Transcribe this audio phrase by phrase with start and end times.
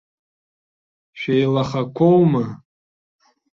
[1.19, 2.43] Шәеилахақәоума?